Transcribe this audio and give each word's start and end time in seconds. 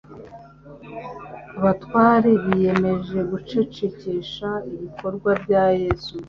abatware 1.57 2.29
biyemeje 2.43 3.17
gucecekesha 3.31 4.49
ibikorwa 4.73 5.31
bya 5.43 5.63
Yesu. 5.81 6.13